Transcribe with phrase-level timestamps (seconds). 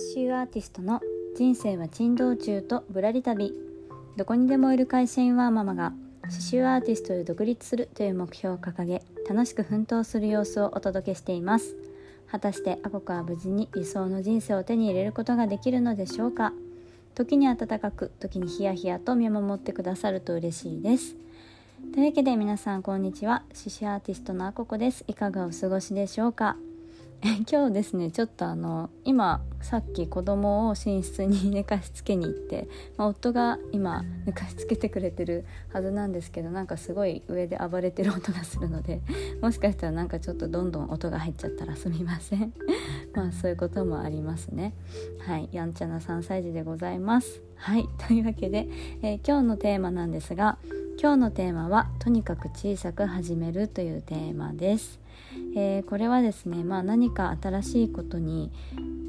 [0.00, 1.02] シューアーティストの
[1.36, 3.52] 人生は珍道中とぶらり旅。
[4.16, 5.92] どこにでもいる会社員はママが
[6.22, 11.76] 刺繍アーティストで独立するという目標を掲げ楽しく奮闘する様子をお届けしています。
[12.30, 16.54] 果たしてアコカは無事に理想の人生を手に入れることができるのでしょうか？
[17.14, 21.14] 時に暖かく時にヒヤヒヤと見守ってくださると嬉しいです。
[21.92, 23.42] というわけで皆さんこんにちは。
[23.48, 25.04] 刺繍アーティストのあここです。
[25.08, 26.56] いかがお過ごしでしょうか？
[27.50, 39.02] 今日ですねちょっとあの今さっき子供を寝室に寝かしつけに行って、 まあ、夫が今寝かしつけてくれてるはずなんですけどなんかすごい上で暴れてる音がするので
[39.42, 42.54] もしかしたらなんかちょっとどんどん音が入っちゃったらすみません。
[43.14, 44.72] まあそういうこともありますね。
[45.18, 45.48] はい。
[45.52, 47.42] やんちゃな3歳児でございます。
[47.56, 47.86] はい。
[48.06, 48.68] というわけで、
[49.02, 50.58] えー、今日のテーマなんですが
[51.02, 55.00] 今日のテーマはとにかく小さく始めるというテーマです
[55.56, 58.52] えー、これはですね、まあ、何か新しいことに、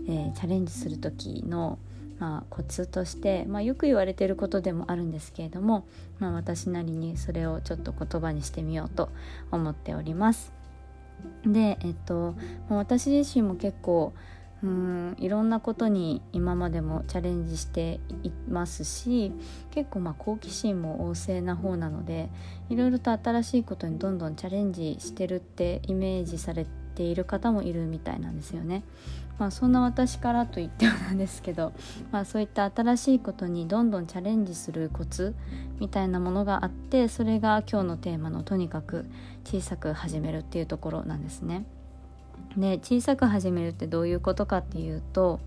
[0.08, 1.80] えー、チャレンジする時の、
[2.18, 5.86] まあ、コツとして、まあ、よく言われてることでもあるんですけれども、
[6.20, 9.10] まあ、私なりにそれをちょっと言葉にしてみようと
[9.52, 10.54] 思っております。
[11.46, 12.36] で、えっと、
[12.70, 14.14] 私自身も結構
[14.64, 19.31] うんいろんなことに今までもチャレンジしていますし
[19.72, 22.30] 結構まあ好奇心も旺盛な方なので
[22.70, 28.84] いろいろと新しいことにどんどんチャレンジしてるってイメージされている方もいるみたいなんですよね。
[29.40, 31.73] まあ、そんな私からと言ってはなんですけど、
[32.12, 35.34] まあ、そういった新しいことにどんどんチャレンジするコツ
[35.80, 39.08] みたいなものがあってそれが今日のテーマのとにかく
[39.44, 41.66] 小さく始めるっていうところなんですね。
[42.58, 45.39] で小さく始めるってどういうことかっていうと、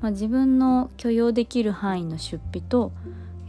[0.00, 2.92] まあ、自分の許容できる範囲の出費と、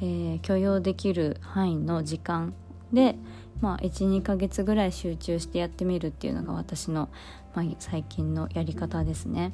[0.01, 2.53] えー、許容できる範囲の時間
[2.91, 3.15] で、
[3.61, 7.09] まあ、12ヶ月ぐらい集中してやってみるっていうのが私の、
[7.53, 9.53] まあ、最近のやり方ですね。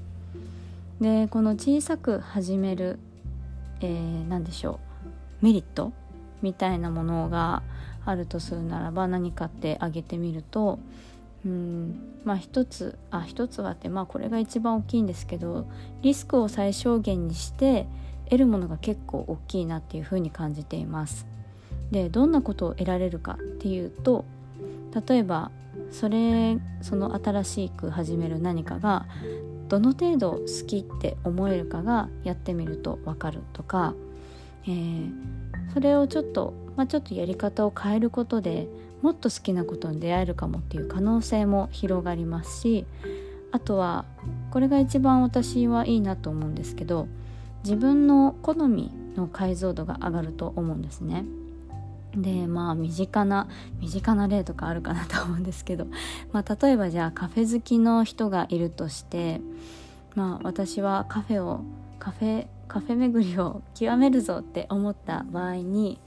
[1.00, 3.00] でこの小さく始める、
[3.82, 4.80] えー、何でしょ
[5.42, 5.94] うメリット
[6.44, 7.64] みたいなものが
[8.06, 10.80] あるとするならば何かって挙げてみると
[11.46, 15.68] うんまあ一つあ一つはってまあこれが一番大きいんですけど
[16.02, 17.88] リスクを最小限にして
[18.26, 21.26] 得るものが結構大きいなっていうふうに感じています。
[21.92, 24.24] でどんなことを得られるかっていうと
[25.08, 25.52] 例えば
[25.92, 29.06] それその新しく始める何かが
[29.72, 33.94] どの程度好きって思えるかがやってみると分かるとか、
[34.66, 35.12] えー、
[35.74, 38.68] それをちょっと、まあ、ちょっとやり方を変えることで
[39.04, 42.88] もっと好きなことに出会えるかもっていう可能性も広がりますし
[43.52, 44.04] あとは
[44.50, 47.08] これが一番私はいいなと思うんですけど
[47.64, 51.24] 自分の好みの解像度が上がると思うんですね。
[52.16, 53.48] でまあ身近な
[53.80, 55.86] 身近な例とかあるかなと思うんですけど、
[56.34, 59.40] まあ、例えばじゃあカフェ好きの人がいるとして
[60.16, 61.62] まあ私はカフェを
[62.00, 66.00] カフェカフェ巡りを極めるぞって思った場合に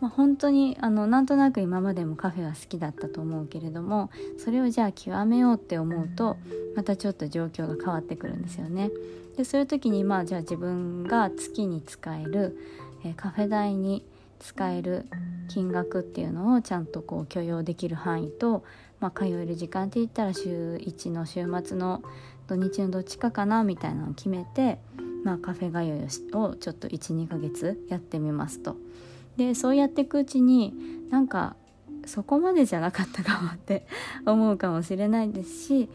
[0.00, 6.36] まあ、本当にあのなんとなく今までもカフェは好きだったと思うけれどもそれをじゃあ極めようって思うと
[6.76, 8.90] またちょっと状況が変わってくるんですよね。
[9.36, 12.56] でそういう時にまあじゃあ自分が月に使える、
[13.04, 14.04] えー、カフェ代に
[14.38, 15.06] 使える
[15.48, 18.64] 金額っていうのをちゃんとこう許容できる範囲と、
[19.00, 22.02] まあ、通える時間って言ったら週1の週末の
[22.46, 24.78] 土日のどっちかかなみたいなのを決めて、
[25.24, 28.76] まあ、カフェ通いをちょっと12ヶ月やってみますと。
[29.36, 30.74] でそうやっていくうちに
[31.10, 31.56] なんか
[32.06, 33.86] そこまでじゃなかったかもって
[34.26, 35.88] 思うかもしれないですし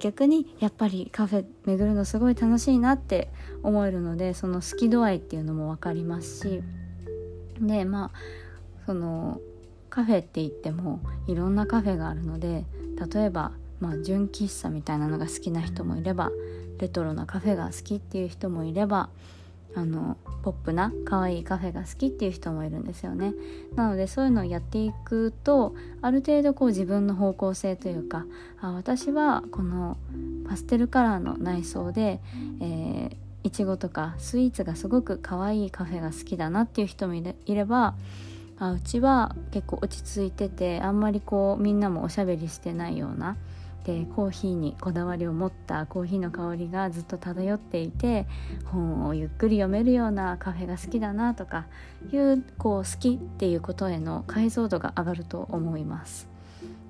[0.00, 3.30] 逆にやっぱりカフェ巡るのすごい楽しいなって
[3.62, 6.62] 思えるのでその好き度合いっていうのも分かりますし
[7.60, 8.10] でまあ
[8.86, 9.40] その
[9.88, 12.64] カフェって言ってもいろんなカフェがあるので
[13.12, 16.30] 例えば、まあ、純喫茶みたいなのが好きな人もいれば
[16.78, 19.08] レトロなカフェが好きっていう人もいれば
[19.76, 23.34] あのポップな可愛いカフェが好きっていう人もいるんですよね。
[23.74, 28.26] なのでそういうのをやっていくとある程度こう自分の方向性というか
[28.60, 29.96] あ私はこの
[30.46, 32.20] パステルカラーの内装で、
[32.60, 37.94] えー、いちごとかスイーツがすごく可愛いカフェが好きだなっていう人もいれば
[38.58, 43.36] あうちは結構落ち着いててあんまりこうみんなもおしゃべりしてないような
[43.84, 48.26] でコーヒーにこだわりを持ったコーヒーの香りがずっと漂っていて
[48.64, 51.66] 本をゆっくり読めるようなカフェが好きだなとか
[52.10, 56.28] いうこう好きっていうことへの解像度が上がると思います。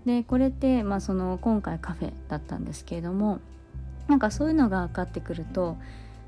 [0.06, 3.40] でこれって、まあ、その今回カフェだったんですけれども
[4.06, 5.76] なんかそういうのが分かってくると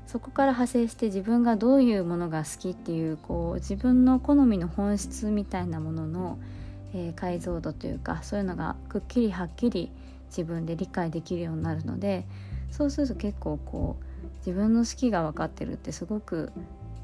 [0.07, 6.39] そこから派生して自分がどういうものが好きっていうこう自分の好みの本質みたいなものの、
[6.93, 9.91] えー、解像度というかそういうのがくっきりはっきり
[10.29, 12.25] 自分で理解できるようになるので
[12.71, 16.51] そうすると結構こう自分の好きが分かってるってすごく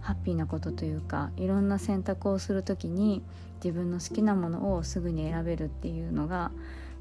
[0.01, 3.23] ハッピーなことというかいろんな選択をする時に
[3.63, 6.51] 自分の好きなものをすぐに選べるっていうのが、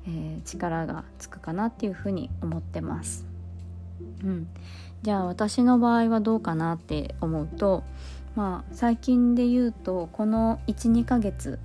[0.06, 3.26] えー、力がつくかなっていうふうに思ってます。
[4.24, 4.48] うん、
[5.02, 7.82] じゃあ私の場合はどうかなって思うと
[8.34, 11.58] まあ最近で言うとこの12ヶ月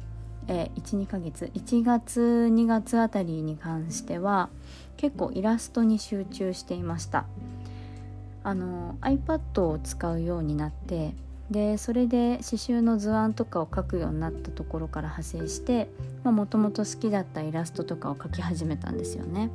[0.48, 4.50] えー、12ヶ月1月2月あたりに関しては
[4.96, 7.26] 結構イラストに集中していました
[8.44, 11.14] あの iPad を使うようになって
[11.52, 15.90] でそれで刺繍の図案とかを描くようになったところから派生して
[16.24, 19.50] もともと好きだったイラストとかを描き始めたんですよね。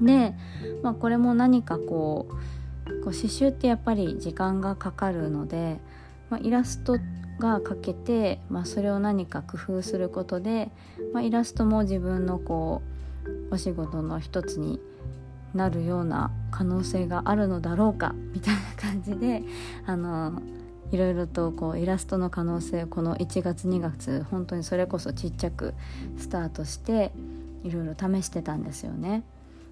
[0.00, 0.34] で、
[0.82, 2.32] まあ、これも何かこう
[3.02, 5.78] こう刺繍ってやっぱり時間がかかるので、
[6.30, 6.98] まあ、イラスト
[7.38, 10.70] が描けて、まあ、それを何か工夫することで、
[11.12, 12.82] まあ、イラストも自分のこ
[13.50, 14.80] うお仕事の一つに
[15.54, 19.42] なるような可能性があるのだろうかみたいな感じで
[19.86, 20.40] あの
[20.92, 25.74] いろいろとこうイラストの可能性この1月2月本当にそれこそちっちゃく
[26.18, 27.12] スタートして
[27.64, 29.24] いろいろ試してたんですよね。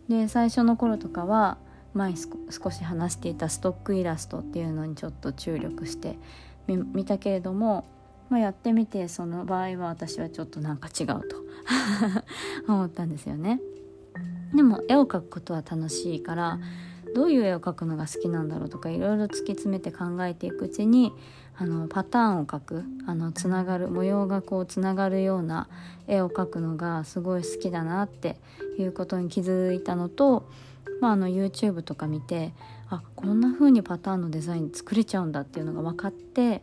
[0.08, 1.56] で最初の頃とかは
[1.94, 6.18] 前少し話していたストックイラストっていうのにちょっと注力して
[6.66, 7.84] みたけれども、
[8.30, 11.36] まあ、やってみてその場合は私はちょっとなんか違うと
[12.68, 13.60] 思ったんですよね。
[14.54, 16.60] でも絵を描くことは楽しいから
[17.14, 21.12] どういう絵を描くのが好きなんだろうとかいろいろ突き詰めて考えていくうちに
[21.56, 25.68] あのパターンを描くあのつながる模様がこうつながるような
[26.08, 28.36] 絵を描くのがすごい好きだなって
[28.78, 30.48] いうことに気づいたのと、
[31.00, 32.52] まあ、あの YouTube とか見て
[32.90, 36.62] あこんな風にパターンのデザイン作れちゃうんだっていうのが分かって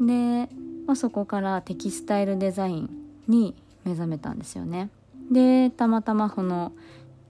[0.00, 0.48] で、
[0.86, 2.90] まあ、そこからテキスタイルデザイン
[3.28, 3.54] に
[3.84, 4.90] 目覚めたんですよね。
[5.30, 6.72] でたまたまこの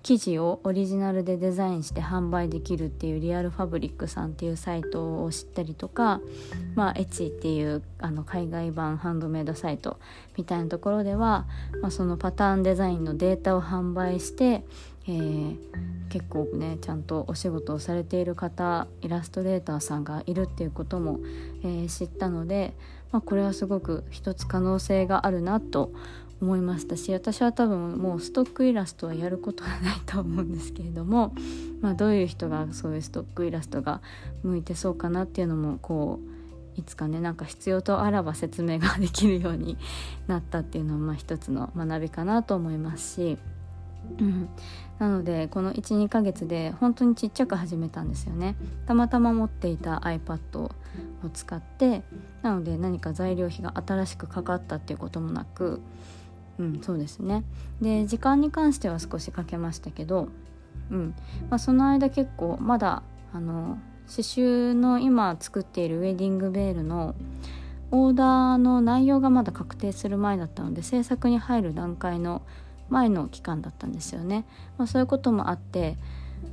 [0.03, 6.21] 生地をオリジナルでデザインして販売できるっていうリアルファブリックさんっていうサイトを知ったりとか、
[6.75, 9.99] まあ、エチっていうあの海外版ハンドメイドサイト
[10.39, 11.47] みたいなところでは、
[11.83, 14.65] まあ、そのパターンデザインのデータを販売して、
[15.07, 15.57] えー、
[16.09, 21.21] 結構ねちゃんとお仕事をされている方イラストレーターさんがいるっていうことも、
[21.63, 22.73] えー、知ったので、
[23.13, 25.93] まあ、これはすごく一つ可能性があるなと
[26.41, 31.35] 思いましたし私は多分もうストックイラストはやることはないと思うんですけれども、
[31.81, 34.01] まあ、どういう人がそういうストックイラストが
[34.43, 36.19] 向いてそうかなっていうのもこ
[36.77, 39.77] ういつかねなんか必要とあらば説明ができるように
[40.29, 43.39] なったっていうのも一つの学びかなと思いますし、
[44.19, 44.49] うん、
[44.99, 48.57] なのでこの12ヶ月で本当にちっちゃく始めたんですよね。
[48.87, 50.71] たまたま持っていた iPad を
[51.35, 52.03] 使って
[52.43, 55.81] なので何か材料費が新しくかかったっていうこともなく
[56.61, 57.43] うんそうですね。
[57.81, 60.29] で時間に関しては少しかけましたけど、
[60.91, 61.15] うん。
[61.49, 63.03] まあ、その間結構まだ
[63.33, 67.15] あの刺繍の今作っているウェディングベールの
[67.93, 72.43] オーダーの内容がまだ確定する前だったので制作に入る段階の
[72.89, 74.45] 前の期間だったんですよね、
[74.79, 75.97] まあ、そういうこともあって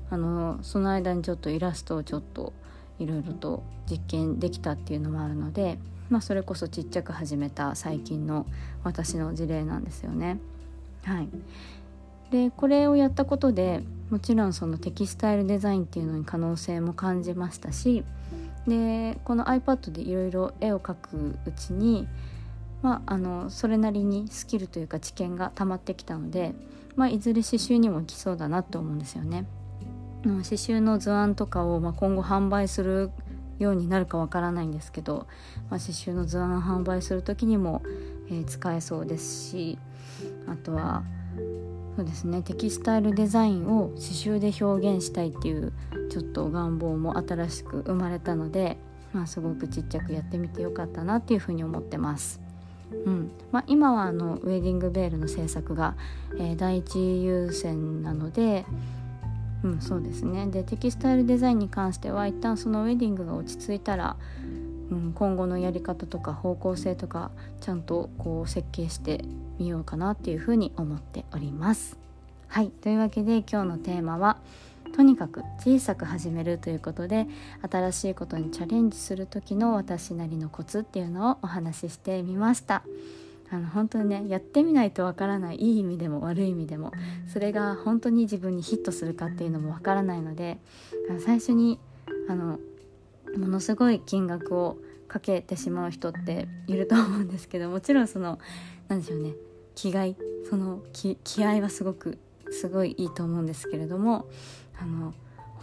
[0.09, 2.53] あのその間にちょっとイラストをちょっと
[2.99, 5.77] いろいろと実験できたっていうのもあるので
[6.09, 8.45] まあ、それこそちっちゃく始めた最近の
[8.83, 10.39] 私の事例なんですよね。
[11.03, 11.29] はい、
[12.31, 18.03] でこれをやったことでもちろんそのテキスタイルデザインっていうのに可能性も感じましたし
[18.67, 22.07] でこの iPad でいろいろ絵を描くうちに、
[22.81, 26.53] まあ、あのそれなりにスキルというか知見が溜まってきたので、
[26.95, 29.45] まあ、いずれ刺繍にも来そうだなと思うんですよね。
[30.23, 33.11] 刺繍の図案とかを、まあ、今後販売する
[33.59, 35.27] ようになるかわからないんですけど、
[35.69, 37.81] まあ、刺繍の図案販売する時にも、
[38.29, 39.77] えー、使えそうですし
[40.47, 41.03] あとは
[41.95, 45.73] そうですねテキスタイルデザインを刺繍で表現したいっていう
[46.11, 48.77] ちょっと願望も新しく生まれたので、
[49.13, 52.39] まあ、すごくちっちゃくやってみてよかったなっていうふうに思ってます。
[53.05, 55.95] うんまあ、今はあのウェディングベールの制作が、
[56.37, 58.65] えー、第一優先なので、
[59.67, 64.15] うん、そうですねでテキスタイルデザインに関しては一旦そのウェディングが落ち着いたら、
[64.91, 69.23] うん、今後のやり方とか方向性とかちゃんとこう設計して
[69.59, 71.97] みようかなっていうふうに思っております。
[72.47, 74.37] はいというわけで今日のテーマは
[74.95, 77.27] とにかく小さく始めるということで
[77.69, 82.83] 新しいことにチャレンジする時の私なりのコツっていうのをお話ししてみました。
[83.49, 86.91] あの本当にねやってみないとわからないいい意味でも悪い意味でも
[87.31, 90.57] それが本当に自分にヒットするかっていうのもわからないので
[91.25, 91.79] 最初に
[92.27, 92.59] あの
[93.37, 94.77] ものすごい金額を
[95.07, 98.39] かけてしまう人っていると思うんですけどもちろんその
[98.89, 99.33] 何でしょうね
[99.75, 100.15] 気概
[100.49, 102.17] その気気合はすごく
[102.51, 104.27] すごいいいと思うんですけれども
[104.79, 105.13] あの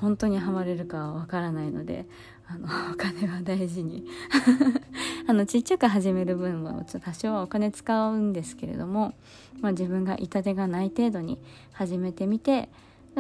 [0.01, 2.07] 本当にハマれるかはわからないので
[2.47, 4.05] あのお金は大事に
[5.27, 9.15] あのちっちゃく始める分は多少はお金使うんですけれども、
[9.61, 11.39] まあ、自分が痛手がない程度に
[11.73, 12.69] 始めてみて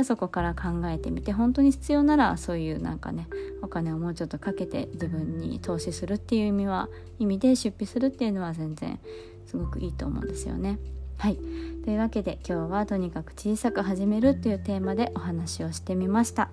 [0.02, 3.28] そこから考えてみて本当に必要ならそういうなんかね
[3.62, 6.88] お金をもうちょっとかけて自分に投資するっていう意味は
[7.20, 8.99] 意味で出費するっていうのは全然
[9.46, 10.78] すごくいいと思うんですよね。
[11.16, 11.37] はい
[11.84, 16.50] というわけで今日はとにかく小さく始めるっていうテーマでお話をしてみました。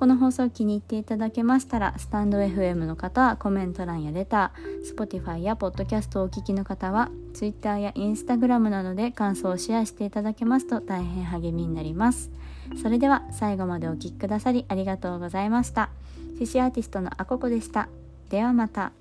[0.00, 12.30] この放送気に入っていただけましたらスタンド FM の方はコメント欄やレター Spotify や Podcast をお聞きの方は Twitter や Instagram などで感想をシェアしていただけますと大変励みになります。
[12.82, 15.90] それでは最後までお聴きくださりありがとうございました。
[16.38, 17.90] 獅子アーティストのあここでした。
[18.30, 18.92] ではまた。